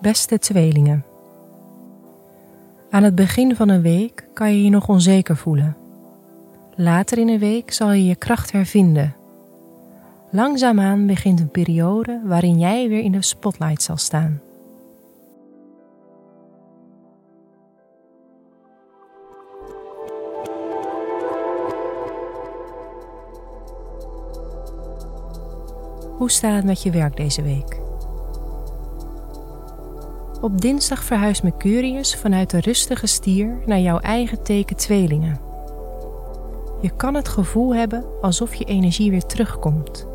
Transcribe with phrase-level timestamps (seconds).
[0.00, 1.04] Beste tweelingen.
[2.90, 5.76] Aan het begin van een week kan je je nog onzeker voelen.
[6.74, 9.14] Later in een week zal je je kracht hervinden.
[10.30, 14.40] Langzaamaan begint een periode waarin jij weer in de spotlight zal staan.
[26.18, 27.80] Hoe staat het met je werk deze week?
[30.40, 35.40] Op dinsdag verhuist Mercurius vanuit de rustige stier naar jouw eigen teken tweelingen.
[36.80, 40.06] Je kan het gevoel hebben alsof je energie weer terugkomt.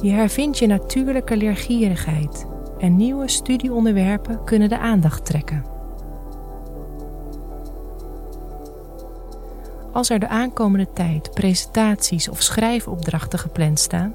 [0.00, 2.46] Je hervindt je natuurlijke leergierigheid
[2.78, 5.75] en nieuwe studieonderwerpen kunnen de aandacht trekken.
[9.96, 14.14] Als er de aankomende tijd presentaties of schrijfopdrachten gepland staan,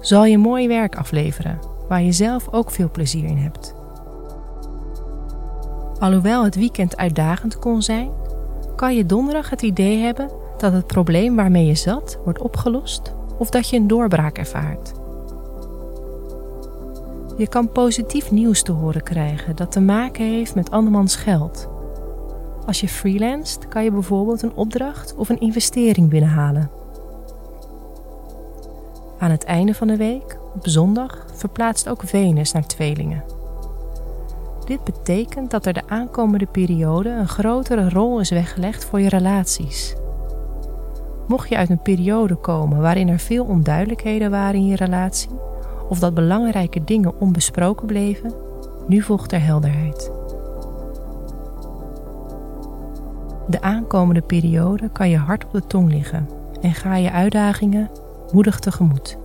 [0.00, 3.74] zal je mooi werk afleveren waar je zelf ook veel plezier in hebt.
[5.98, 8.10] Alhoewel het weekend uitdagend kon zijn,
[8.76, 13.50] kan je donderdag het idee hebben dat het probleem waarmee je zat wordt opgelost of
[13.50, 14.92] dat je een doorbraak ervaart.
[17.36, 21.68] Je kan positief nieuws te horen krijgen dat te maken heeft met andermans geld.
[22.66, 26.70] Als je freelanced kan je bijvoorbeeld een opdracht of een investering binnenhalen.
[29.18, 33.24] Aan het einde van de week, op zondag, verplaatst ook Venus naar tweelingen.
[34.64, 39.96] Dit betekent dat er de aankomende periode een grotere rol is weggelegd voor je relaties.
[41.26, 45.30] Mocht je uit een periode komen waarin er veel onduidelijkheden waren in je relatie,
[45.88, 48.32] of dat belangrijke dingen onbesproken bleven,
[48.86, 50.15] nu volgt er helderheid.
[53.48, 56.28] De aankomende periode kan je hard op de tong liggen
[56.60, 57.90] en ga je uitdagingen
[58.32, 59.18] moedig tegemoet.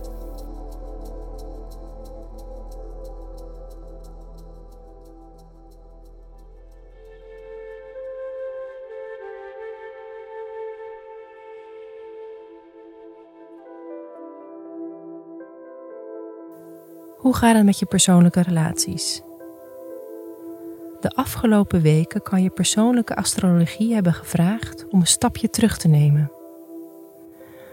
[17.16, 19.22] Hoe gaat het met je persoonlijke relaties?
[21.02, 26.32] De afgelopen weken kan je persoonlijke astrologie hebben gevraagd om een stapje terug te nemen.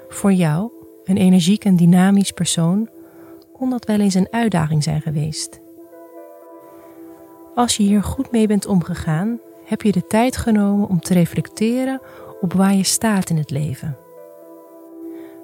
[0.07, 0.71] Voor jou,
[1.03, 2.89] een energiek en dynamisch persoon,
[3.53, 5.59] kon dat wel eens een uitdaging zijn geweest.
[7.55, 12.01] Als je hier goed mee bent omgegaan, heb je de tijd genomen om te reflecteren
[12.41, 13.97] op waar je staat in het leven.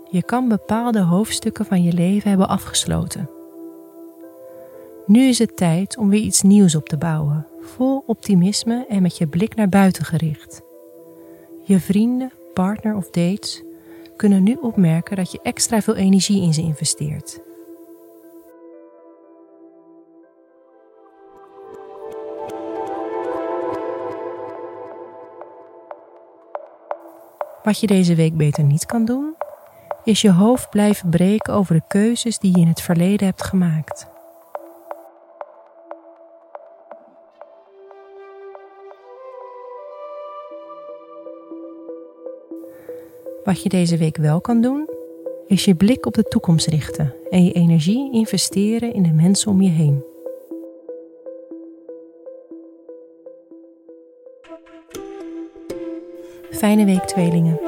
[0.09, 3.34] Je kan bepaalde hoofdstukken van je leven hebben afgesloten.
[5.08, 9.18] Nu is het tijd om weer iets nieuws op te bouwen, vol optimisme en met
[9.18, 10.62] je blik naar buiten gericht.
[11.64, 13.64] Je vrienden, partner of dates
[14.16, 17.40] kunnen nu opmerken dat je extra veel energie in ze investeert.
[27.64, 29.36] Wat je deze week beter niet kan doen,
[30.04, 34.14] is je hoofd blijven breken over de keuzes die je in het verleden hebt gemaakt.
[43.45, 44.89] Wat je deze week wel kan doen,
[45.47, 49.61] is je blik op de toekomst richten en je energie investeren in de mensen om
[49.61, 50.03] je heen.
[56.51, 57.59] Fijne week, tweelingen.